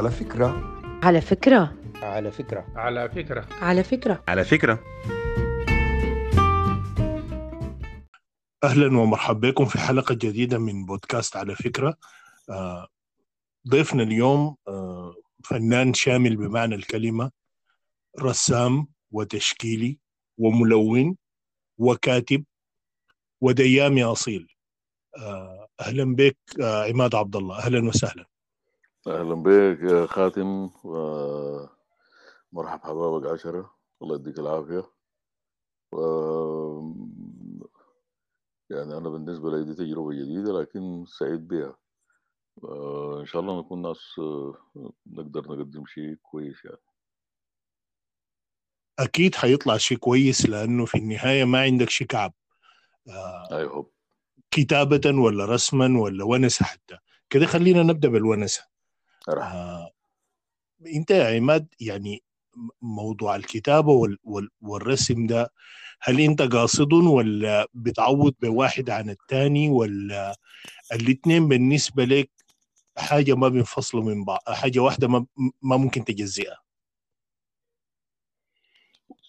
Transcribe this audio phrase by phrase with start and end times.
[0.00, 0.80] على فكرة.
[1.02, 1.76] على فكرة.
[2.02, 2.66] على فكرة.
[2.76, 3.48] على فكرة.
[3.60, 4.24] على فكرة.
[4.28, 4.80] على فكرة.
[8.64, 11.94] أهلا ومرحبا بكم في حلقة جديدة من بودكاست على فكرة.
[12.50, 12.86] آه،
[13.68, 15.14] ضيفنا اليوم آه،
[15.44, 17.30] فنان شامل بمعنى الكلمة
[18.20, 19.98] رسام وتشكيلي
[20.38, 21.16] وملون
[21.78, 22.44] وكاتب
[23.40, 24.48] وديامي أصيل.
[25.18, 27.58] آه، أهلا بك عماد عبد الله.
[27.58, 28.29] أهلا وسهلا.
[29.06, 31.70] أهلا بك يا خاتم ومرحب
[32.82, 33.74] حبابك عشرة.
[34.02, 34.92] الله يديك العافية.
[35.92, 36.00] و
[38.70, 41.76] يعني أنا بالنسبة لي دي تجربة جديدة لكن سعيد بها
[43.20, 44.20] إن شاء الله نكون ناس
[45.06, 46.82] نقدر نقدم شيء كويس يعني.
[48.98, 52.32] أكيد حيطلع شيء كويس لأنه في النهاية ما عندك شيء كعب.
[53.52, 53.92] أي هوب
[54.50, 56.98] كتابة ولا رسما ولا ونسة حتى.
[57.30, 58.69] كده خلينا نبدأ بالونسة.
[59.34, 59.90] راح آه،
[60.86, 62.22] انت يا عماد يعني
[62.82, 65.52] موضوع الكتابة وال وال والرسم ده
[66.00, 70.36] هل انت قاصد ولا بتعوض بواحد عن التاني ولا
[70.92, 72.30] الاتنين بالنسبة لك
[72.98, 75.26] حاجة ما بينفصلوا من بعض حاجة واحدة ما,
[75.62, 76.58] ما ممكن تجزئها؟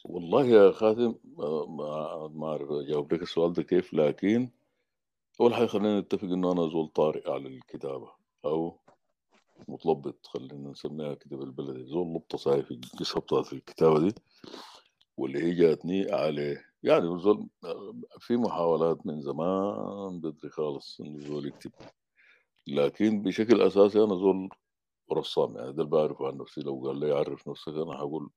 [0.05, 4.49] والله يا خاتم ما ما أعرف أجاوب لك السؤال ده كيف لكن
[5.41, 8.11] أول حاجة خلينا نتفق إنه أنا زول طارئ على الكتابة
[8.45, 8.80] أو
[9.67, 14.15] متلبط خلينا نسميها كده بالبلدي زول لبطة صاير في القصة بتاعت الكتابة دي
[15.17, 17.49] واللي هي جاتني على يعني زول
[18.19, 21.71] في محاولات من زمان بدري خالص إنه زول يكتب.
[22.67, 24.49] لكن بشكل أساسي أنا زول
[25.13, 26.61] رسام يعني ده اللي بعرفه عن نفسي.
[26.61, 28.29] لو قال لي عرف نفسك أنا هقول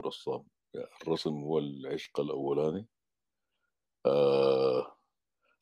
[0.00, 0.44] رسام.
[0.74, 2.88] يعني الرسم هو العشق الأولاني.
[4.06, 4.96] آه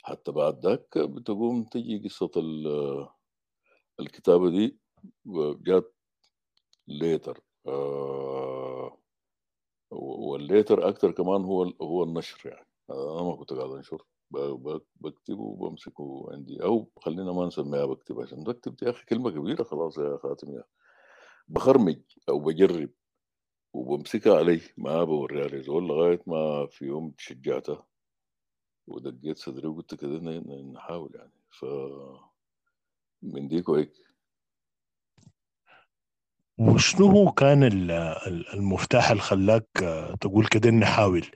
[0.02, 3.08] حتى بعد ذاك بتقوم تجي قصة ال-
[4.00, 4.78] الكتابة دي.
[5.62, 5.94] جات
[6.88, 8.98] ليتر آه
[9.90, 12.66] والليتر أكتر كمان هو هو النشر يعني.
[12.90, 16.62] أنا ما كنت قاعد أنشر ب- ب- بكتب وبمسكه عندي.
[16.62, 20.64] أو خلينا ما نسميها بكتب عشان بكتب يا أخي كلمة كبيرة خلاص يا خاتم يا.
[21.48, 22.90] بخرمج أو بجرب
[23.74, 27.86] وبمسكها علي ما بوريها لزول لغاية ما في يوم تشجعتها
[28.86, 30.18] ودقيت صدري وقلت كده
[30.74, 31.32] نحاول يعني.
[31.50, 31.64] ف
[33.22, 33.92] من ديك وهيك
[36.60, 41.26] وشنو هو كان ال- ال- المفتاح اللي خلاك آه، تقول كده نحاول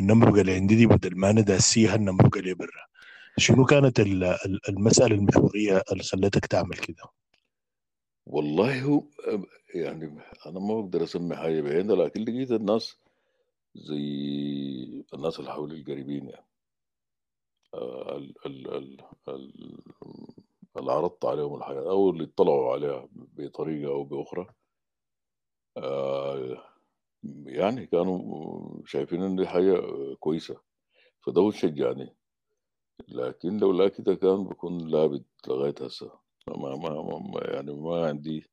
[0.00, 2.86] النمرقة اللي عندي دي بدل ما نداسيها النمرقة اللي برا.
[3.38, 7.04] شنو كانت ال- ال- المسألة المحورية اللي خلتك تعمل كده؟
[8.26, 9.04] والله هو
[9.74, 12.96] يعني أنا ما بقدر أسمي حاجة بعينها لكن لقيت الناس
[13.74, 14.04] زي
[15.14, 16.46] الناس اللي حولي القريبين يعني.
[17.74, 19.52] آه، ال ال ال ال
[20.76, 24.42] اللي عرضت عليهم الحياة أو اللي اطلعوا عليها بطريقة أو بأخرى.
[24.42, 24.61] آه،
[27.46, 29.80] يعني كانوا شايفين إن دي حاجة
[30.20, 30.60] كويسة.
[31.20, 32.16] فده شجعني
[33.08, 36.12] لكن لولا كده كان بكون لابد لغاية هسه.
[36.48, 38.50] ما ما ما يعني ما عندي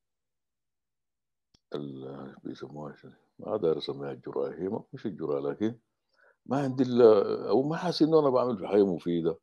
[1.76, 4.50] ال- بيسموها شنو؟ ما داير أسميها الجرأة.
[4.54, 5.80] هي ما- مش الجرأة لكن
[6.46, 7.02] ما عندي ال-
[7.48, 9.40] أو ما حاسس إنه أنا بعمل في حاجة مفيدة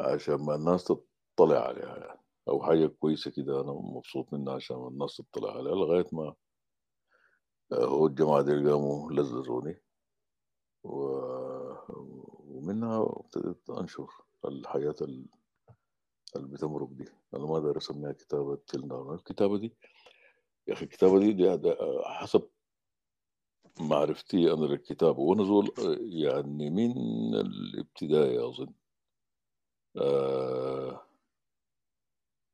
[0.00, 2.20] عشان ما الناس تطلع عليها يعني.
[2.48, 6.34] أو حاجة كويسة كده أنا مبسوط منها عشان الناس تطلع عليها لغاية ما
[7.72, 9.82] هو الجماعه دي قاموا لززوني.
[12.48, 14.08] ومنها ابتديت أنشر
[14.44, 15.26] الحياة ال-
[16.36, 17.04] اللي بتمرق دي.
[17.34, 19.76] أنا ما داير اسميها كتابة تلنا الكتابة دي
[20.68, 22.48] يا أخي الكتابة دي, دي, دي حسب
[23.80, 25.20] معرفتي أنا للكتابة.
[25.20, 26.90] وأنا زول آه، يعني من
[27.34, 28.72] الابتدائي أظن.
[29.96, 31.02] آه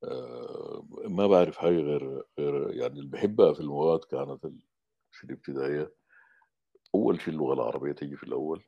[0.05, 4.45] آه ما بعرف حاجة غير غير يعني اللي بحبها في المواد كانت
[5.13, 5.95] في الابتدائية.
[6.95, 8.65] أول شيء اللغة العربية تيجي في الأول.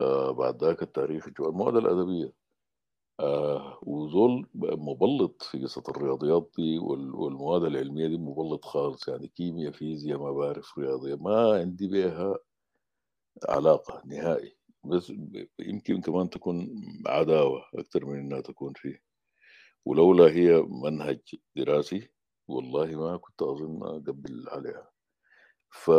[0.00, 2.32] آه بعد ذاك التاريخ المواد الأدبية.
[3.20, 9.08] آه وزول مبلط في قصة الرياضيات دي وال- والمواد العلمية دي مبلط خالص.
[9.08, 11.14] يعني كيمياء فيزياء ما بعرف رياضية.
[11.14, 12.38] ما عندي بها
[13.48, 14.56] علاقة نهائي.
[14.84, 15.12] بس
[15.58, 16.68] يمكن كمان تكون
[17.06, 19.02] عداوة أكثر من إنها تكون فيه
[19.84, 21.20] ولولا هي منهج
[21.56, 22.10] دراسي
[22.48, 24.90] والله ما كنت أظن أقبل عليها.
[25.76, 25.90] ف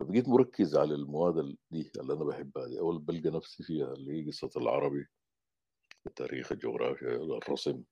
[0.00, 2.78] فبقيت مركز على المواد ال- دي اللي أنا بحبها دي.
[2.80, 5.06] أول بلقى نفسي فيها اللي هي قصة العربي
[6.06, 7.82] التاريخ الجغرافيا الرسم.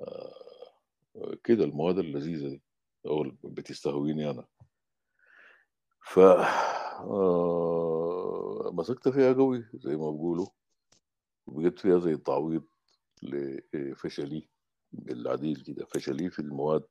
[0.00, 2.62] آه، كده المواد اللذيذة دي.
[3.06, 4.46] أول بتستهويني أنا.
[6.04, 6.18] ف
[7.00, 10.46] آه، مسكت فيها قوي زي ما بقولوا
[11.46, 12.64] وبقيت فيها زي تعويض
[13.22, 14.48] لفشلي
[14.92, 15.86] بالعديل كده.
[15.86, 16.84] فشلي في المواد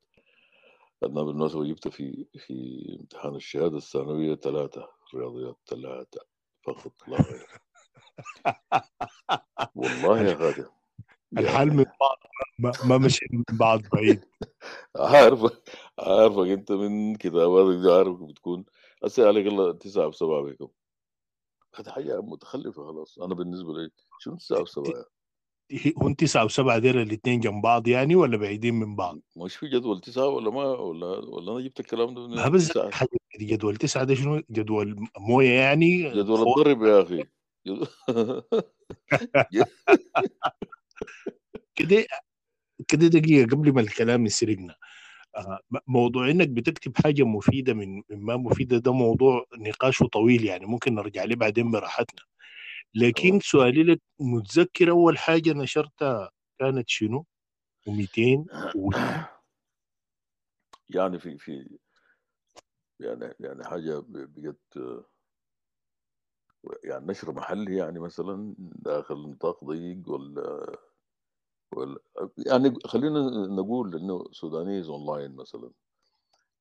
[1.03, 6.21] أنا بالمناسبة جبت في في امتحان الشهادة الثانوية ثلاثة رياضيات ثلاثة
[6.63, 7.47] فقط لا غير
[9.75, 10.71] والله يا غادة
[11.37, 12.17] الحال من بعض
[12.59, 14.25] ما, ما مشي من بعض بعيد.
[14.95, 15.69] عارفك
[15.99, 18.65] عارفك أنت من كتاباتك دي عارف بتكون.
[19.03, 20.69] هسه عليك الله تسعة وسبعة بكم
[21.75, 23.19] هذه حاجة متخلفة خلاص.
[23.19, 25.05] أنا بالنسبة لي شنو تسعة وسبعة
[25.97, 30.01] هم تسعة وسبعة ديل الاثنين جنب بعض يعني ولا بعيدين من بعض؟ مش في جدول
[30.01, 32.91] تسعة ولا ما ولا ولا أنا جبت الكلام ده ما من بس تسعة.
[32.91, 33.09] حاجة
[33.41, 37.23] جدول تسعة ده شنو؟ جدول موية يعني جدول الضرب يا أخي.
[41.75, 42.05] كده
[42.87, 44.75] كده دقيقة قبل ما الكلام يسرقنا.
[45.37, 50.65] آه، موضوع إنك بتكتب حاجة مفيدة من ما مفيدة ده موضوع نقاشه طويل يعني.
[50.65, 52.21] ممكن نرجع له بعدين براحتنا.
[52.95, 53.39] لكن.
[53.39, 57.25] سؤالي لك متذكر أول حاجة نشرتها كانت شنو؟
[57.89, 58.91] و200 و...
[60.89, 61.77] يعني في في
[62.99, 65.05] يعني يعني حاجة ب- بجد آه،
[66.83, 70.75] يعني نشر محلي يعني مثلا داخل نطاق ضيق ولا
[71.73, 71.99] ولا
[72.37, 75.71] يعني خلينا نقول إنه Sudanese Online مثلا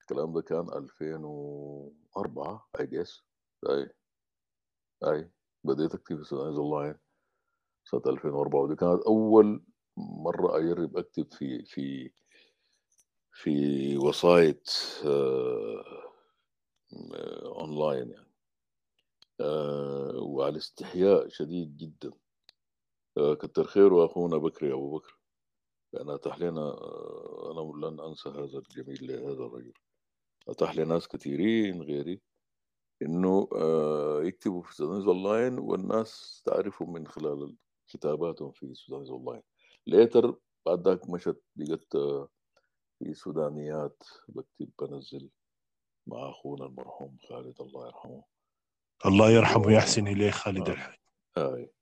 [0.00, 3.23] الكلام ده كان 2004 I guess
[3.70, 3.90] أي
[5.04, 5.30] أي
[5.69, 6.94] بديت أكتب في Sudanese Online
[7.85, 9.65] سنة 2004 ودي كانت أول
[9.97, 12.12] مرة أجرب أكتب في في
[13.32, 14.62] في وسائط
[15.06, 15.85] آه،
[17.15, 18.29] آه، اونلاين يعني.
[19.41, 22.12] آه، وعلى استحياء شديد جدا.
[23.19, 25.19] آه، كتر خيره اخونا بكري أبو بكر.
[25.93, 26.75] لأن أتاح لنا
[27.50, 29.73] أنا لن أنسى هذا الجميل لهذا الرجل.
[30.49, 32.21] أتاح لناس كثيرين غيري.
[33.03, 37.56] إنه آه، يكتبوا في Sudanese Online والناس تعرفهم من خلال
[37.89, 39.43] كتاباتهم في Sudanese Online
[39.87, 40.35] later
[40.67, 42.29] بعد ذاك مشت بقت آه،
[42.99, 45.31] في سودانيات بكتب بنزل
[46.06, 48.25] مع أخونا المرحوم خالد الله يرحمه.
[49.06, 50.73] الله يرحمه ويحسن إليه خالد آه.
[50.73, 50.99] الحاج
[51.37, 51.73] هاي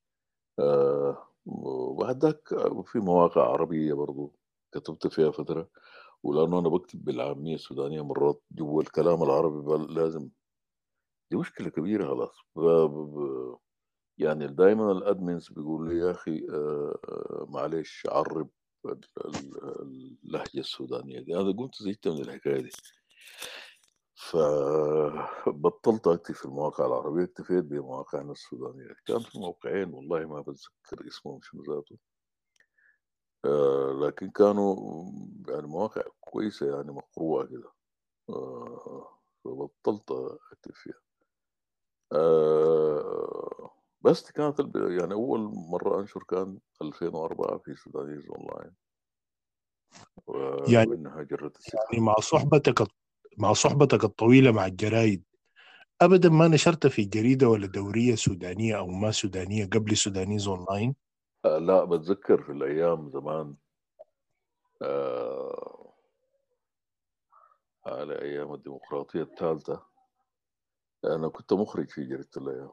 [0.58, 2.48] آه وبعد ذاك
[2.84, 4.32] في مواقع عربية برضو
[4.72, 5.68] كتبت فيها فترة.
[6.22, 10.28] ولأنه أنا بكتب بالعامية السودانية مرات جوا الكلام العربي لازم
[11.30, 12.36] دي مشكلة كبيرة خلاص.
[14.18, 18.48] يعني دائما الادمنز بيقول لي يا أخي آه آه، معلش عرب
[18.86, 21.34] ال- ال- اللهجة السودانية دي.
[21.36, 22.70] أنا قمت زهقت من الحكاية دي.
[24.14, 27.24] فبطلت أكتب في المواقع العربية.
[27.24, 31.96] اكتفيت بمواقعنا السودانية كان في موقعين والله ما بتذكر اسمهم شنو ذاته
[33.44, 34.76] آه لكن كانوا
[35.48, 37.72] يعني مواقع كويسة يعني مقروءة كده.
[39.44, 40.10] فبطلت
[40.52, 41.05] أكتب فيها.
[42.12, 43.70] آه
[44.00, 48.72] بس كانت يعني أول مرة أنشر كان 2004 في Sudanese Online.
[50.68, 51.04] يعني
[51.92, 52.88] يعني مع صحبتك
[53.38, 55.24] مع صحبتك الطويلة مع الجرايد
[56.00, 60.94] ابدا ما نشرت في جريدة ولا دورية سودانية أو ما سودانية قبل Sudanese أونلاين؟
[61.44, 63.54] آه لا بتذكر في الأيام زمان.
[64.82, 65.92] آه
[67.86, 69.95] على أيام الديمقراطية الثالثة.
[71.04, 72.72] أنا كنت مخرج في جريدة الأيام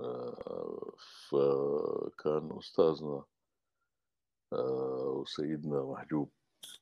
[0.00, 0.92] آه
[1.28, 3.24] فكان أستاذنا
[4.52, 6.30] آه وسيدنا محجوب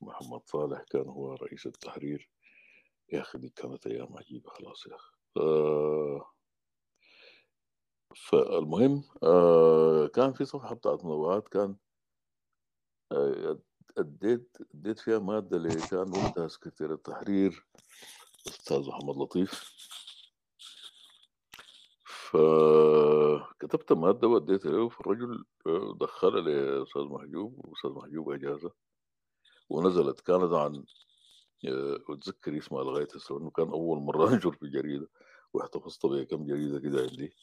[0.01, 2.31] محمد صالح كان هو رئيس التحرير.
[3.13, 5.13] يا أخي دي كانت أيام عجيبة خلاص يا أخي.
[5.37, 6.31] آه
[8.17, 9.03] فالمهم
[10.15, 11.77] كان في صفحة بتاعت منوعات كان
[13.99, 17.67] أديت أديت فيها مادة اللي كان وقتها سكرتير التحرير
[18.49, 19.84] أستاذ محمد لطيف.
[22.35, 28.73] فكتبت مادة واديتها له فالرجل آه، دخلها لأستاذ محجوب وأستاذ محجوب أجازة
[29.71, 30.21] ونزلت.
[30.21, 30.85] كانت عن
[31.69, 35.09] آه، أتذكر اسمها لغاية هسه إنه كان أول مرة أنشر في جريدة.
[35.55, 37.35] واحتفظت بها كم جريدة كده عندي.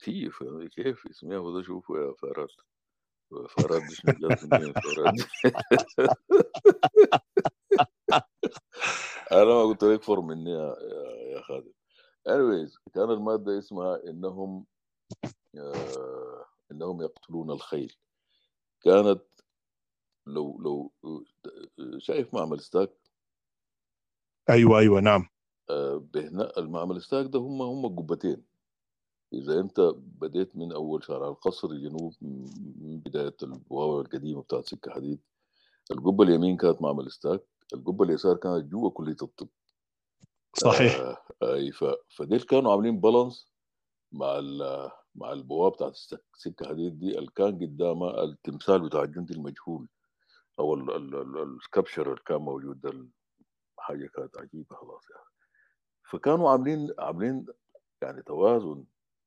[0.00, 2.52] كيف؟ يعني كيف؟ اسمها وده شوفوا يا فارات
[3.48, 3.82] فارات
[4.42, 5.14] منين فارات؟
[9.32, 10.74] أنا ما قلت لك فر مني يا
[11.34, 11.72] يا خالد.
[12.28, 14.66] Anyways كان المادة اسمها إنهم
[15.58, 17.96] آه إنهم يقتلون الخيل.
[18.80, 19.22] كانت
[20.26, 20.92] لو لو
[21.98, 22.90] شايف معمل ستاك؟
[24.50, 25.28] أيوه أيوه نعم.
[25.70, 28.44] آه بهنا المعمل ستاك ده هم هم قبتين.
[29.32, 35.20] إذا أنت بديت من أول شارع القصر الجنوب من بداية البوابه القديمة بتاعت سكة حديد.
[35.90, 39.48] القبة اليمين كانت معمل ستاك القبة اليسار كانت جوا كلية الطب.
[40.60, 40.96] صحيح.
[41.00, 41.84] آه اي ف...
[42.16, 43.52] فديل كانوا عاملين balance
[44.12, 44.40] مع.
[45.18, 47.18] مع البوابة بتاعت السك- سكة حديد دي.
[47.18, 49.88] اللي كان قدامها التمثال بتاع الجندي المجهول
[50.58, 53.10] أو ال sculpture اللي كان موجود
[53.78, 55.24] حاجة كانت عجيبة خلاص يعني.
[56.10, 57.46] فكانوا عاملين عاملين
[58.02, 58.84] يعني توازن.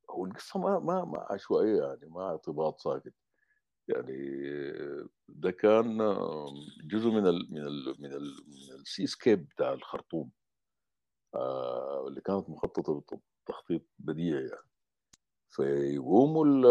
[0.10, 3.14] هو القصة ما ما ما عشوائية يعني ما ارتباط ساكت.
[3.88, 4.42] يعني
[5.30, 5.98] ده كان
[6.84, 10.30] جزء من ال من ال من ال من ال cityscape بتاع الخرطوم.
[10.30, 10.39] آه
[12.08, 13.04] اللي كانت مخططة
[13.46, 14.70] بتخطيط بديع يعني.
[15.50, 16.66] فيقوموا ال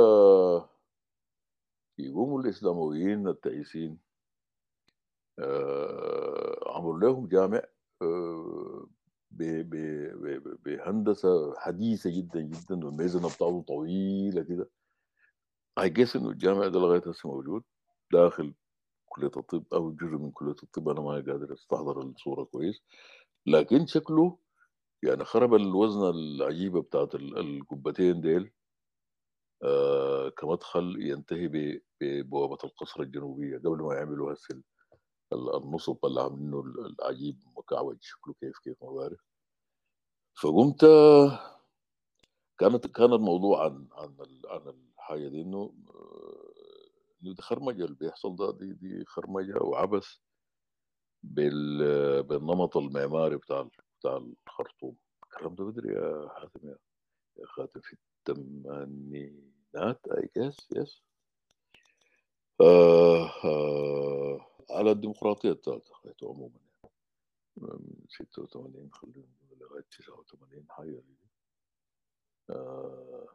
[1.98, 3.98] يقوموا الاسلامويين التعيسين
[5.38, 7.62] آه عملوا لهم جامع
[8.02, 8.86] آه
[10.64, 14.70] بهندسة حديثة جدا جدا والميزانه بتاعته طويلة كده.
[15.78, 17.62] اي جيس إنه الجامع ده لغاية هسه موجود
[18.12, 18.54] داخل
[19.06, 22.82] كلية الطب أو جزء من كلية الطب أنا ما قادر أستحضر الصورة كويس.
[23.46, 24.38] لكن شكله
[25.02, 28.52] يعني خرب الوزنة العجيبة بتاعت القبتين ديل
[29.62, 34.62] آه كمدخل ينتهي ببوابة القصر الجنوبية قبل ما يعملوا هسه
[35.32, 37.96] النصب اللي عاملينه العجيب مكعوج.
[38.00, 39.20] شكله كيف كيف ما بعرف.
[40.42, 40.84] فقمت
[42.58, 45.74] كانت كان الموضوع عن عن عن الحاجة دي إنه
[47.22, 47.84] إنه دي خرمجة.
[47.84, 50.08] اللي بيحصل ده دي دي خرمجة وعبث
[51.22, 53.68] بال بالنمط المعماري بتاع
[54.00, 54.96] بتاع الخرطوم.
[55.22, 56.68] الكلام ده بدري يا حاتم
[57.36, 57.96] يا خاتم في
[58.28, 61.02] الثمانينات اي جس يس
[62.60, 65.60] آه آه على الديمقراطية
[65.92, 66.92] خليته عموما يعني.
[67.56, 69.26] من 86 خلينا
[69.60, 71.02] لغاية 89 حاجة
[72.50, 73.26] آه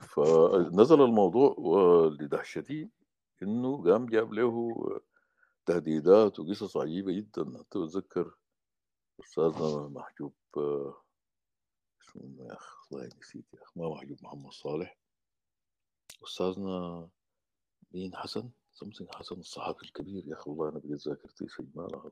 [0.00, 2.88] فنزل الموضوع ولدهشتي
[3.42, 4.76] إنه قام جاب له
[5.66, 7.58] تهديدات وقصص عجيبة جدا.
[7.58, 8.34] حتى بتذكر
[9.20, 10.34] أستاذنا محجوب
[12.02, 14.98] اسمه يا اخ والله نسيت يا اخ ما محجوب محمد صالح.
[16.24, 17.08] أستاذنا
[17.92, 20.26] مين؟ حسن؟ سمسم حسن الصحافي الكبير.
[20.26, 22.10] يا أخي والله أنا بقيت ذاكرتي سجمانه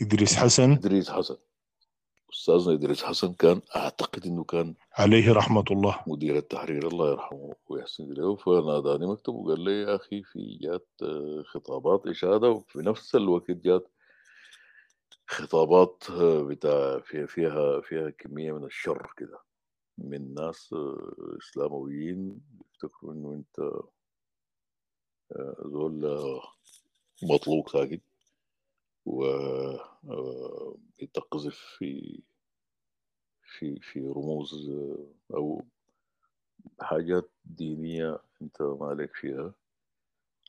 [0.00, 0.72] إدريس حسن.
[0.72, 1.36] إدريس حسن.
[2.36, 6.00] استاذنا إدريس حسن كان أعتقد إنه كان عليه رحمة الله.
[6.06, 10.88] مدير التحرير الله يرحمه ويحسن إليه فناداني مكتب وقال لي يا أخي في جات
[11.44, 13.88] خطابات إشادة وفي نفس الوقت جات
[15.26, 19.38] خطابات بتاع فيها فيها فيها كمية من الشر كده
[19.98, 20.74] من ناس
[21.38, 22.40] إسلامويين
[22.72, 23.70] يفتكروا إنه أنت
[25.64, 26.20] زول
[27.22, 28.00] مطلوق ساكت.
[30.04, 32.22] وبتقذف في
[33.42, 34.70] في في رموز
[35.34, 35.64] أو
[36.80, 39.54] حاجات دينية أنت مالك فيها.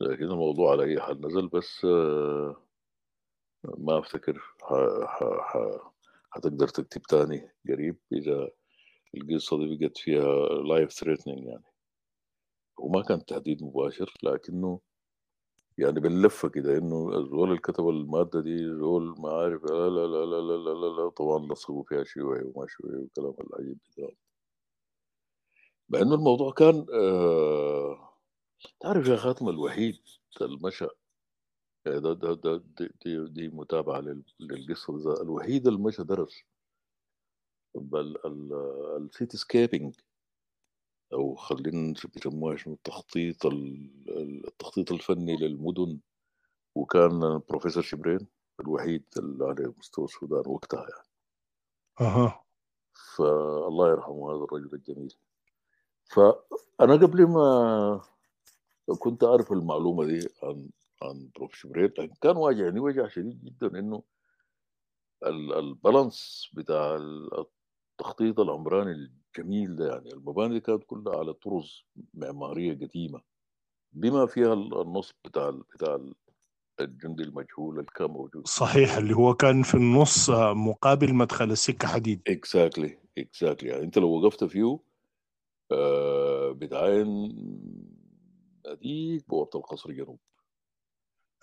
[0.00, 1.84] لكن الموضوع على أي حال نزل بس
[3.64, 4.40] ما أفتكر
[6.30, 8.50] حتقدر تكتب تاني قريب إذا
[9.16, 11.64] القصة دي بقت فيها life threatening يعني.
[12.78, 14.80] وما كان تهديد مباشر لكنه
[15.78, 20.24] يعني باللفه كده إنه الزول اللي كتب المادة دي زول ما عارف لا لا لا
[20.26, 24.08] لا لا لا, لا, لا طبعا لصقوا فيها شيوعي وما شيوعي وكلام العجيب ده
[25.88, 28.14] مع إنه الموضوع كان آه
[28.80, 29.98] تعرف يا خاتم الوحيد
[30.42, 30.86] المشى
[31.86, 34.00] ده ده ده دي, دي, دي متابعة
[34.40, 36.42] للقصة الوحيد المشى درس
[38.96, 39.94] ال city scaping
[41.12, 45.98] أو خلينا بيسموها شنو التخطيط التخطيط الفني للمدن.
[46.74, 48.26] وكان بروفيسور شبرين
[48.60, 51.08] الوحيد اللي على مستوى السودان وقتها يعني.
[52.00, 52.44] أها.
[53.16, 55.14] فالله يرحمه هذا الرجل الجميل.
[56.04, 58.00] فأنا قبل ما
[58.98, 60.70] كنت أعرف المعلومة دي عن
[61.02, 64.02] عن بروف شبرين لكن كان واجهني وجع شديد جدا إنه
[65.26, 66.96] البالانس بتاع
[67.96, 70.12] التخطيط العمراني الجميل ده يعني.
[70.12, 73.20] المباني كانت كلها على طرز معمارية قديمة
[73.92, 75.98] بما فيها النصب بتاع بتاع
[76.80, 78.46] الجندي المجهول اللي كان موجود.
[78.46, 82.22] صحيح اللي هو كان في النص مقابل مدخل السكة حديد.
[82.28, 84.78] exactly exactly يعني أنت لو وقفت فيه
[85.72, 87.06] آه بتعاين
[88.66, 90.18] اديك بوابة القصر جنوب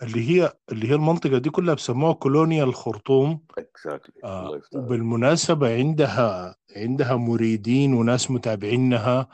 [0.02, 7.16] اللي هي اللي هي المنطقة دي كلها بسموها كولونيا الخرطوم exactly آه وبالمناسبة عندها عندها
[7.16, 9.28] مريدين وناس متابعينها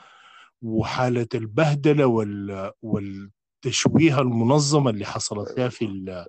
[0.61, 6.25] وحالة البهدلة وال والتشويه المنظمة اللي حصلت فيها في ال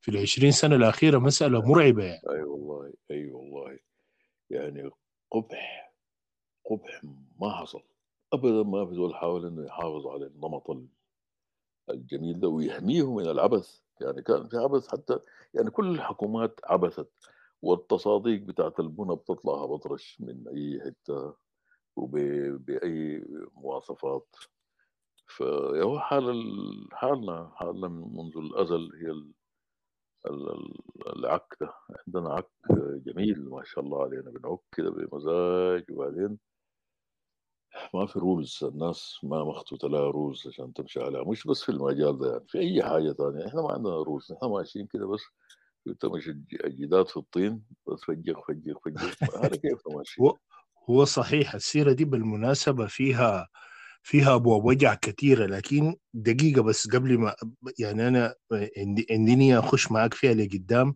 [0.00, 2.20] في العشرين سنة الأخيرة مسألة مرعبة يعني.
[2.30, 3.78] أي أيوة والله أي أيوة والله.
[4.50, 4.90] يعني
[5.30, 5.92] قبح
[6.70, 7.02] قبح
[7.40, 7.82] ما حصل.
[8.32, 10.70] أبدا ما في زول حاول إنه يحافظ على النمط
[11.90, 13.80] الجميل ده ويحميه من العبث.
[14.00, 15.18] يعني كان في عبث حتى
[15.54, 17.10] يعني كل الحكومات عبثت
[17.62, 21.34] والتصاديق بتاعت البنى بتطلع بطرش من أي حتة
[21.96, 24.36] وباي مواصفات.
[25.26, 29.32] فهو حال ال- حالنا حالنا من- منذ الأزل هي ال-
[30.26, 31.72] ال- ال- العك ده.
[32.06, 32.50] عندنا عك
[33.06, 35.84] جميل ما شاء الله علينا بنعك كده بمزاج.
[35.90, 36.38] وبعدين
[37.94, 42.18] ما في rules الناس ما مخطوط لها rules عشان تمشي عليها مش بس في المجال
[42.18, 45.20] ده يعني في أي حاجة ثانية إحنا ما عندنا rules إحنا ماشيين كده بس
[45.88, 50.22] أنت مش الج- الجداد في الطين بس فجق فجق فجق هذا كيف ماشي
[50.90, 53.48] هو صحيح السيرة دي بالمناسبة فيها
[54.02, 57.34] فيها أبواب وجع كثيرة لكن دقيقة بس قبل ما
[57.78, 58.02] يعني
[58.78, 60.94] عندي عندي نية أخش معاك فيها لقدام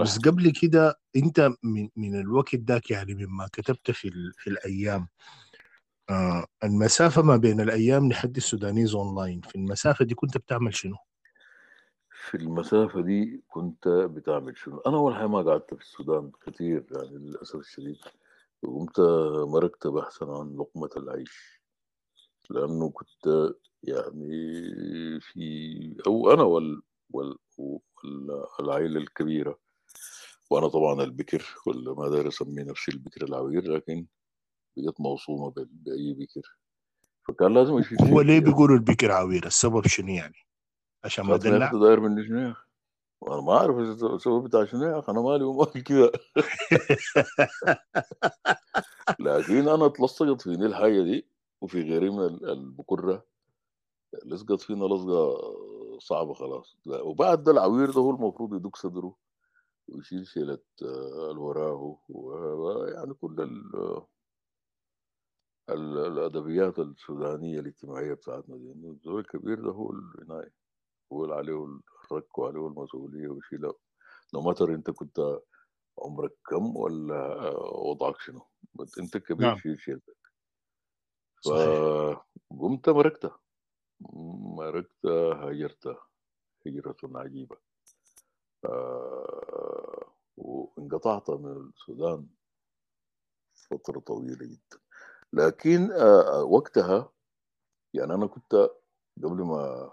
[0.00, 5.08] بس قبل كده أنت من من الوقت ذاك يعني مما كتبت في في الأيام
[6.10, 10.96] آه المسافة ما بين الأيام لحد السودانيز أونلاين في المسافة دي كنت بتعمل شنو؟
[12.10, 17.18] في المسافة دي كنت بتعمل شنو؟ أنا أول حاجة ما قعدت في السودان كثير يعني
[17.18, 17.96] للأسف الشديد
[18.62, 19.00] قمت
[19.48, 21.62] مركت بحثا عن لقمة العيش
[22.50, 24.30] لأنه كنت يعني
[25.20, 27.36] في أو أنا وال وال
[28.58, 29.58] والعائلة الكبيرة
[30.50, 34.06] وأنا طبعا البكر ولا ما داير أسمي نفسي البكر العوير لكن
[34.76, 36.56] بقيت موصومة بال- بأي بكر.
[37.28, 40.34] فكان لازم أشيل هو ليه بيقولوا البكر عوير؟ السبب شنو يعني؟
[41.04, 42.66] عشان ما دلع؟ داير مني شنو يا أخي؟
[43.20, 45.12] وأنا ما أعرف السبب بتاع شنو يا أخي.
[45.12, 46.10] أنا مالي ومال كذا
[49.20, 51.26] لكن أنا اتلصقت فيني الحاجة دي
[51.60, 53.24] وفي غيري من ال- البكرة.
[54.24, 55.38] لصقت فينا لصقة
[55.98, 56.76] صعبة خلاص.
[56.86, 59.16] لا وبعد ده العوير ده هو المفروض يدق صدره
[59.88, 63.36] ويشيل شيلة آه، الوراه ويعني كل
[65.70, 70.52] الأدبيات السودانية الاجتماعية بتاعتنا دي إنه الزول الكبير ده هو العناية
[71.12, 71.66] هو اللي عليه
[72.12, 73.72] الرك وعليه المسؤولية ويشيلها
[74.34, 75.40] لو متر أنت كنت
[75.98, 79.58] عمرك كم ولا وضعك شنو؟ بس أنت كبير نعم.
[79.58, 80.00] شيل شيل
[81.40, 81.68] صحيح.
[82.50, 83.32] فقمت مركت
[84.56, 85.96] مركت هاجرت
[86.66, 87.56] هجرة عجيبة.
[88.64, 92.26] آه، وانقطعت من السودان
[93.70, 94.85] فترة طويلة جدا.
[95.32, 97.12] لكن آه، وقتها
[97.94, 98.54] يعني أنا كنت
[99.24, 99.90] قبل ما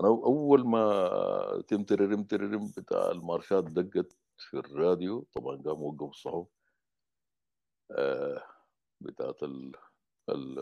[0.00, 6.46] أنا أول ما تم تررم تررم بتاع المارشات دقت في الراديو طبعا قام وقف الصحف
[7.90, 8.42] آه،
[9.00, 9.72] بتاعت ال
[10.28, 10.58] ال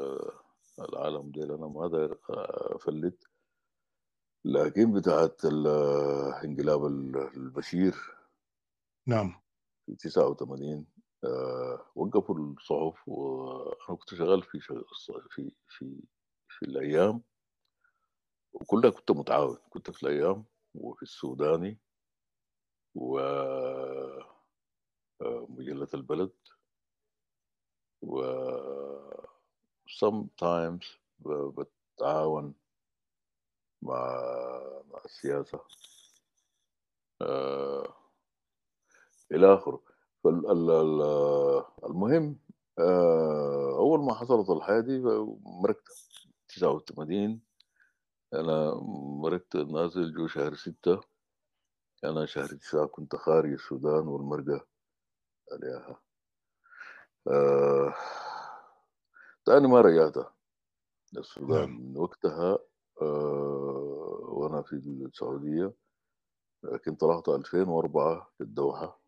[0.80, 2.18] العالم دي أنا ما داير
[2.76, 3.24] أفلت
[4.44, 5.44] لكن بتاعت
[6.44, 7.94] انقلاب ال- البشير.
[9.06, 9.40] نعم.
[9.86, 10.86] في 89
[11.24, 14.84] آه، وقفوا الصحف وأنا كنت شغال في في
[15.68, 16.02] في
[16.48, 17.22] في الأيام.
[18.52, 21.78] وكلها كنت متعاون كنت في الأيام وفي السوداني
[22.94, 23.48] ومجلة
[25.94, 26.32] البلد.
[28.02, 28.22] و
[29.88, 30.86] sometimes
[31.26, 32.54] بتعاون
[33.82, 34.22] مع
[34.90, 35.60] مع السياسة.
[37.22, 37.96] آه،
[39.32, 39.93] إلى آخره.
[41.82, 42.38] فالمهم
[43.78, 44.98] أول ما حصلت الحياة دي
[45.62, 45.88] مركت
[46.48, 47.40] 89
[48.34, 48.74] أنا
[49.20, 51.00] مركت نازل جو شهر ستة.
[52.04, 54.66] أنا شهر تسعة كنت خارج السودان والمرقة
[55.52, 56.00] عليها.
[57.28, 57.94] آه،
[59.44, 60.32] تاني ما رجعت
[61.18, 61.80] السودان نعم.
[61.90, 62.58] من وقتها
[63.02, 65.72] آه، وأنا في السعودية
[66.62, 68.86] لكن طلعت 2004 في الدوحة.
[68.86, 69.03] آه،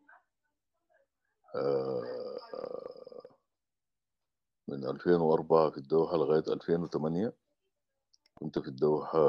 [4.67, 7.33] من 2004 في الدوحة لغاية 2008
[8.35, 9.19] كنت في الدوحة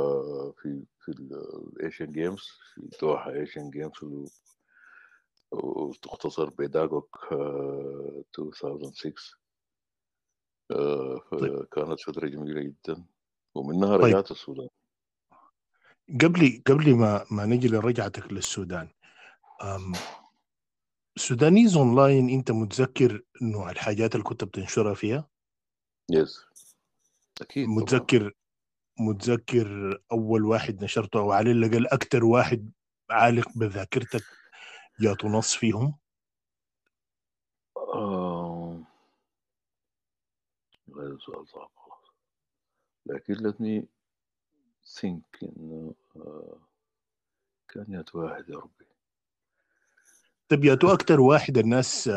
[0.51, 4.43] في في ال Asian Games في الدوحة Asian Games
[5.51, 9.13] وتختصر ب DAGOC آه، 2006
[10.71, 11.63] آه، طيب.
[11.63, 13.05] فكانت فترة جميلة جدا
[13.55, 14.05] ومنها طيب.
[14.05, 14.69] رجعت السودان.
[16.21, 18.89] قبل قبل ما ما نجي لرجعتك للسودان
[21.19, 25.29] سودانيز أونلاين أنت متذكر نوع الحاجات اللي كنت بتنشرها فيها؟
[26.11, 26.47] yes
[27.41, 27.77] أكيد طبعا.
[27.79, 28.33] متذكر
[29.01, 32.73] متذكر أول واحد نشرته أو على الأقل أكثر واحد
[33.11, 34.23] عالق بذاكرتك
[35.01, 35.99] يا تنص فيهم؟
[37.77, 38.85] آه،
[40.97, 42.13] هذا سؤال صعب خلاص.
[43.07, 43.87] لكن me
[45.01, 46.59] think إنه آه،
[47.69, 48.88] كان يات واحد يا ربي.
[50.49, 52.11] طيب يا تو أكثر واحد الناس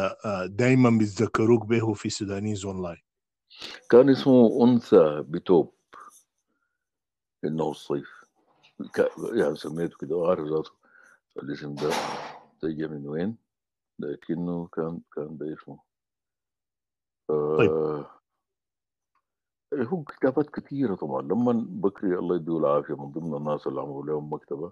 [0.45, 3.01] دائما بيتذكروك به في سودانيز أونلاين.
[3.89, 5.73] كان اسمه أنثى بتوب
[7.45, 8.25] إنه الصيف.
[9.33, 10.71] يعني سميته كده عارف ذاته.
[11.37, 11.89] الاسم ده
[12.63, 13.37] جاي من وين؟
[13.99, 15.79] لكنه كان كان ده اسمه.
[17.27, 17.71] طيب.
[17.71, 18.05] آه
[19.73, 21.21] هو كتابات كثيرة طبعا.
[21.21, 24.71] لما بكري الله يديه العافية من ضمن الناس اللي عملوا لهم مكتبة.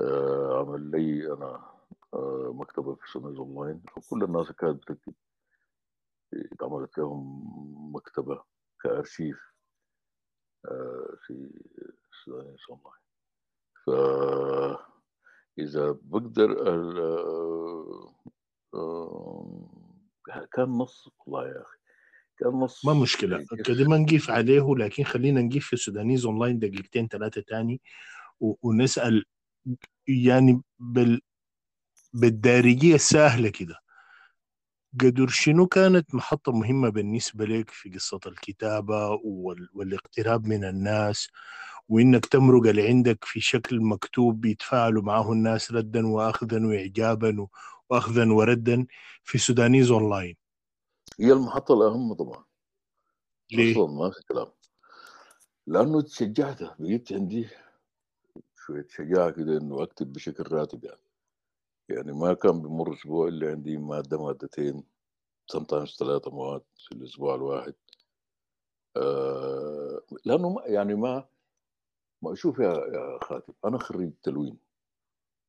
[0.00, 1.75] آه عمل لي أنا
[2.14, 3.82] آه مكتبة في سودانيز أونلاين.
[3.96, 5.14] فكل الناس كانت بتكتب
[6.52, 7.42] اتعملت لهم
[7.94, 8.42] مكتبة
[8.82, 9.38] كأرشيف
[10.64, 11.50] آه في
[12.24, 13.00] سودانيز أونلاين.
[15.56, 16.68] فإذا بقدر
[18.74, 19.72] آه
[20.52, 21.76] كان نص والله يا أخي
[22.38, 23.46] كان نص ما مشكلة.
[23.64, 27.80] كده ما نقيف عليه لكن خلينا نقيف في سودانيز أونلاين دقيقتين ثلاثة تاني
[28.40, 29.24] و- ونسأل
[30.08, 31.20] يعني بال
[32.16, 33.80] بالدارجية السهلة كده.
[35.00, 39.68] قدر شنو كانت محطة مهمة بالنسبة لك في قصة الكتابة وال...
[39.74, 41.28] والاقتراب من الناس
[41.88, 47.46] وإنك تمرق اللي عندك في شكل مكتوب بيتفاعلوا معه الناس ردا وأخذا وإعجابا
[47.90, 48.86] وأخذا وردا
[49.24, 50.36] في سودانيز أونلاين؟
[51.20, 52.44] هي المحطة الأهم طبعا.
[53.52, 54.46] ليه؟ أصلا ما في كلام.
[55.66, 57.48] لأنه تشجعت بقيت عندي
[58.66, 61.05] شوية شجاعة كده إنه أكتب بشكل راتب يعني.
[61.88, 64.84] يعني ما كان بمر أسبوع إلا عندي مادة مادتين
[65.52, 67.74] sometimes ثلاثة مواد في الأسبوع الواحد.
[68.96, 71.28] آه لأنه ما يعني ما
[72.22, 74.58] ما شوف يا يا خاتم أنا خريج تلوين.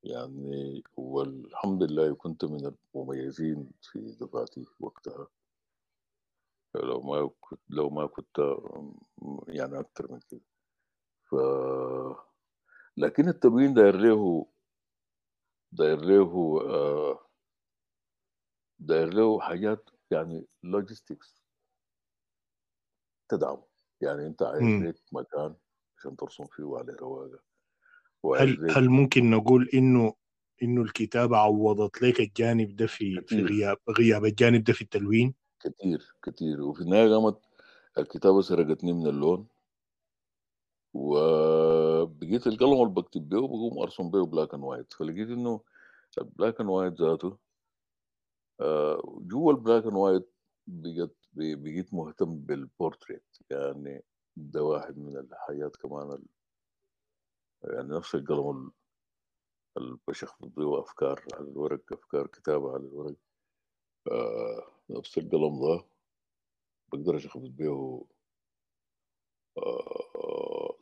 [0.04, 5.28] يعني والحمد لله كنت من المميزين في دفعتي وقتها.
[6.76, 8.38] لو ما كنت لو ما كنت
[9.48, 10.42] يعني أكثر من كده.
[11.30, 11.36] ف
[12.98, 14.46] لكن التلوين داير له
[15.72, 17.20] داير له آه،
[18.80, 21.44] داير له حاجات يعني logistics
[23.30, 23.62] تدعم
[24.02, 24.64] يعني انت عايز.
[24.64, 25.56] ليك مكان
[25.98, 27.40] عشان ترسم فيه على رواقة
[28.38, 30.14] هل هل ممكن نقول إنه
[30.64, 33.42] إنه الكتابة عوضت لك الجانب ده في في.
[33.42, 37.40] غياب غياب الجانب ده في التلوين؟ كتير كتير وفي النهاية قامت
[37.98, 39.48] الكتابة سرقتني من اللون
[40.94, 45.62] وبقيت القلم اللي بكتب بيه بقوم أرسم بيه black and white فلقيت إنه
[46.18, 47.38] ال black and white ذاته
[48.62, 50.30] آه، جوا ال black and white
[50.68, 54.04] بقيت بقيت مهتم بالبورتريت يعني
[54.38, 56.26] ده واحد من الحاجات كمان ال-
[57.64, 58.72] يعني نفس القلم ال-
[59.78, 63.16] اللي بشخبط بيه أفكار على الورق أفكار كتابة على الورق.
[64.12, 65.86] آه، نفس القلم ده.
[66.92, 68.02] بقدر اشخبط بيه
[69.58, 69.97] آه،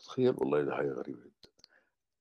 [0.06, 1.50] تخيل والله ده حاجة غريبة جدا.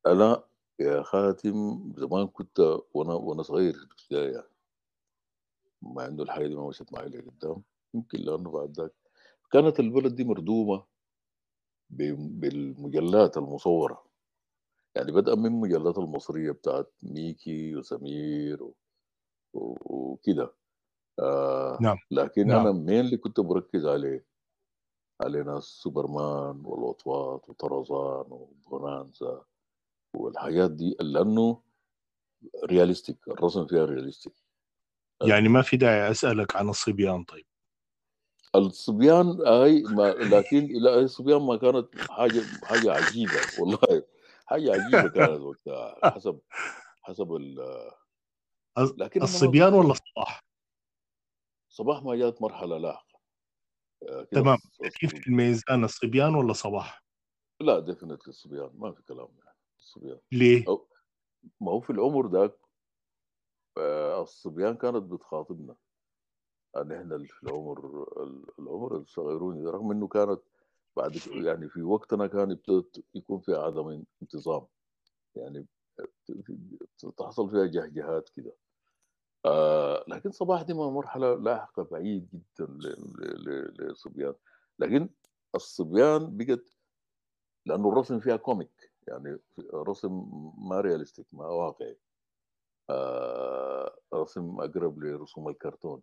[0.06, 0.44] أنا
[0.80, 2.60] يا خاتم زمان كنت
[2.94, 4.48] وأنا وأنا صغير في الابتدائي يعني.
[5.82, 7.62] ما عنده الحاجة دي ما مشت معي لقدام
[7.94, 8.92] يمكن لأنه بعد ذاك
[9.52, 10.84] كانت البلد دي مردومة
[11.90, 14.04] بالمجلات المصورة.
[14.96, 18.74] يعني بدءا من المجلات المصرية بتاعت ميكي وسمير و-
[19.54, 19.78] و-
[20.12, 20.54] وكده.
[21.18, 21.96] آه نعم.
[22.10, 22.60] لكن نعم.
[22.66, 24.24] أنا مين اللي كنت بركز عليه؟
[25.20, 29.44] على ناس سوبرمان والوطواط وطرزان وبونانزا
[30.16, 31.62] والحاجات دي لأنه
[32.64, 34.32] realistic الرسم فيها realistic
[35.22, 37.46] يعني ما في داعي أسألك عن الصبيان طيب؟
[38.54, 44.02] الصبيان هاي ما لكن لا الصبيان ما كانت حاجة حاجة عجيبة والله
[44.46, 46.40] حاجة عجيبة كانت وقتها حسب
[47.02, 47.56] حسب ال
[48.96, 50.44] لكن الصبيان ولا الصباح؟
[51.68, 53.13] صباح ما جات مرحلة لاحقه
[54.30, 54.56] تمام.
[54.58, 57.04] الص- الميزان؟ الصبيان ولا صباح؟
[57.60, 59.56] لا ديفنتلي الصبيان ما في كلام يعني.
[59.78, 60.88] الصبيان ليه؟ أو
[61.60, 62.54] ما هو في العمر ذاك
[63.78, 65.76] آه، الصبيان كانت بتخاطبنا.
[66.76, 68.06] ان إحنا اللي في العمر
[68.58, 70.40] العمر الصغيرون رغم إنه كانت
[70.96, 74.66] بعد يعني في وقتنا كان ابتدت يكون في عدم انتظام.
[75.36, 75.66] يعني
[77.16, 78.52] تحصل فيها جهجهات كده.
[79.46, 82.66] آه لكن صباح دي مرحله لاحقة بعيد جدا
[83.78, 84.34] للصبيان
[84.78, 85.08] لكن
[85.54, 86.64] الصبيان بقت
[87.66, 89.38] لأنه الرسم فيها كوميك يعني
[89.74, 91.98] رسم ما realistic ما واقعي.
[92.90, 96.02] آه رسم أقرب لرسوم الكرتون.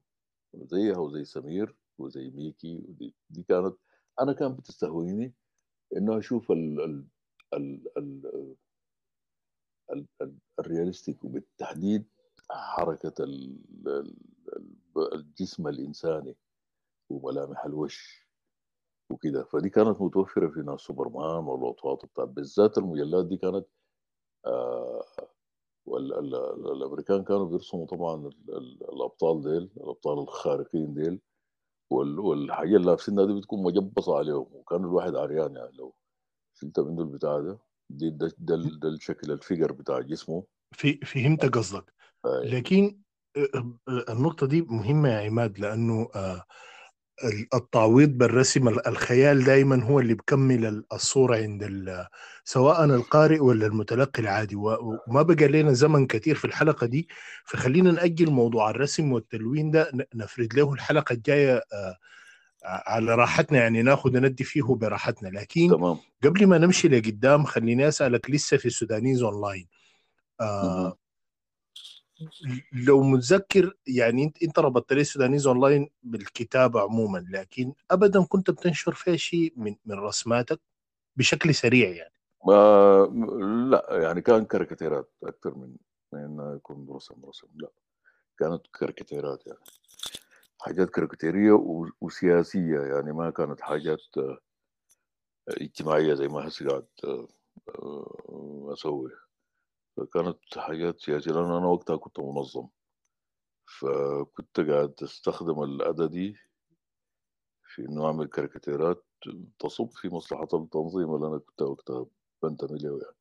[0.55, 3.75] زيها وزي سمير وزي ميكي ودي دي كانت
[4.21, 5.33] أنا كان بتستهويني
[5.97, 7.07] إنه أشوف ال ال
[7.97, 8.55] ال
[9.91, 12.05] ال ال realistic وبالتحديد
[13.19, 14.15] ال-
[15.13, 16.35] الجسم الإنساني
[17.09, 18.27] وملامح الوش
[19.11, 19.43] وكده.
[19.43, 23.65] فدي كانت متوفرة في ناس سوبرمان والوطواط بتاع بالذات المجلات دي كانت
[24.45, 25.03] آه
[25.85, 31.21] وال ال ال الأمريكان كانوا بيرسموا طبعا ال ال الأبطال ديل الأبطال الخارقين ديل
[31.89, 34.47] وال والحاجة اللي لابسينها دي بتكون مجبصة عليهم.
[34.53, 35.95] وكان الواحد عريان يعني لو
[36.53, 37.59] شلت منه البتاع ده
[37.89, 40.43] ده, ده, ده الشكل ال figure بتاع جسمه.
[40.73, 41.93] في فهمت قصدك.
[42.25, 42.97] لكن
[43.37, 46.43] آه، آه، النقطة دي مهمة يا عماد لأنه آه،
[47.53, 52.07] التعويض بالرسم الخيال دائما هو اللي بكمل الصورة عند
[52.43, 54.55] سواء القارئ ولا المتلقي العادي.
[54.55, 57.07] وما بقى لنا زمن كثير في الحلقة دي
[57.45, 61.63] فخلينا نأجل موضوع الرسم والتلوين ده نفرد له الحلقة الجاية
[62.65, 65.29] على راحتنا يعني ناخذ ندي فيه براحتنا.
[65.29, 65.97] لكن تمام.
[66.23, 69.67] قبل ما نمشي لقدام خليني أسألك لسه في السودانيز أونلاين
[70.41, 70.97] آه
[72.73, 78.93] لو متذكر يعني انت انت ربطت لي السودانيز أونلاين بالكتابة عموما لكن ابدا كنت بتنشر
[78.93, 80.59] فيها شيء من من رسماتك
[81.15, 82.13] بشكل سريع يعني.
[82.47, 83.05] ما
[83.71, 85.75] لا يعني كان كاريكاتيرات أكثر من
[86.13, 87.69] من يكون رسم رسم لا.
[88.39, 89.59] كانت كاريكاتيرات يعني.
[90.61, 91.51] حاجات كاريكاتيرية
[92.01, 94.01] وسياسية يعني ما كانت حاجات
[95.47, 96.85] اجتماعية زي ما هسه قاعد
[98.73, 99.11] أسوي.
[99.97, 102.67] فكانت حاجات سياسيه لأن أنا وقتها كنت منظم.
[103.79, 106.35] فكنت قاعد أستخدم الأداة دي
[107.63, 109.05] في إنه أعمل كاريكاتيرات
[109.59, 112.05] تصب في مصلحة التنظيم اللي أنا كنت وقتها
[112.43, 113.15] بنتمي له يعني.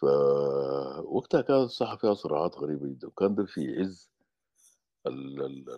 [0.00, 3.08] فوقتها كانت الصحة فيها صراعات غريبة جدا.
[3.08, 4.10] وكان ده في عز
[5.06, 5.70] ال ال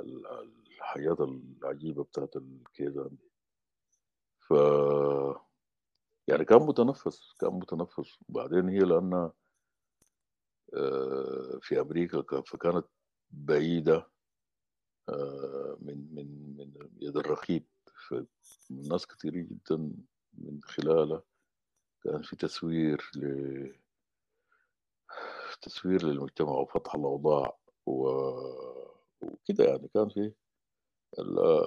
[0.00, 0.26] ال
[0.66, 3.30] الحياة العجيبة بتاعت الكيزان دي
[4.48, 4.52] ف
[6.28, 8.18] يعني كان متنفس كان متنفس.
[8.28, 9.32] وبعدين هي لأنها
[11.60, 12.86] في أمريكا فكانت
[13.30, 14.10] بعيدة
[15.80, 17.66] من من من يد الرقيب
[18.08, 19.76] فالناس كثير جدا
[20.34, 21.22] من خلالها
[22.04, 23.24] كان في تسوير ل
[25.62, 28.08] تسوير للمجتمع وفتح الأوضاع و...
[29.20, 30.32] وكده يعني كان في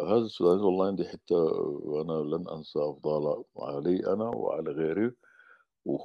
[0.08, 5.12] هذا السوداني اونلاين دي حتة وأنا لن أنسى افضلها علي أنا وعلى غيري.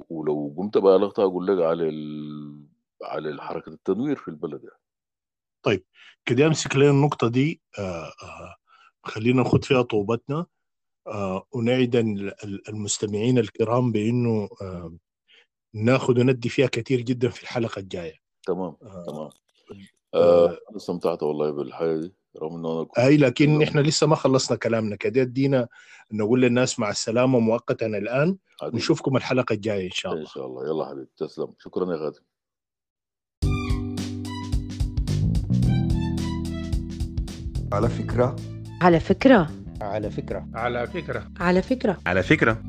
[0.09, 2.65] ولو قمت بالغت أقول لك على ال...
[3.03, 4.79] على حركة التنوير في البلد يعني.
[5.63, 5.85] طيب
[6.25, 8.55] كده أمسك لنا النقطة دي آه آه
[9.03, 10.45] خلينا ناخد فيها طوبتنا.
[11.07, 11.95] آه ونعد
[12.69, 14.97] المستمعين الكرام بأنه آه
[15.73, 18.15] ناخذ وندي فيها كثير جدا في الحلقة الجاية.
[18.47, 19.29] تمام آه تمام.
[20.13, 22.13] آه أنا استمتعت والله بالحياة دي.
[22.41, 24.95] رغم إنه أنا كنت أي لكن إحنا لسه ما خلصنا كلامنا.
[24.95, 25.67] كده ادينا
[26.11, 28.37] نقول للناس مع السلامة مؤقتا الآن.
[28.61, 28.75] عديد.
[28.75, 30.23] نشوفكم الحلقة الجاية إن شاء الله.
[30.23, 30.67] إن شاء الله.
[30.67, 31.09] يلا حبيبي.
[31.17, 31.53] تسلم.
[31.59, 32.19] شكرا يا غادر
[37.73, 38.35] على فكرة.
[38.81, 39.49] على فكرة.
[39.81, 40.47] على فكرة.
[40.53, 41.31] على فكرة.
[41.39, 41.97] على فكرة.
[42.05, 42.63] على فكرة.